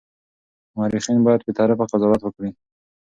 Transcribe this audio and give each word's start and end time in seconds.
مورخین 0.75 1.19
باید 1.25 1.41
بېطرفه 1.45 1.85
قضاوت 1.91 2.21
وکړي. 2.23 2.49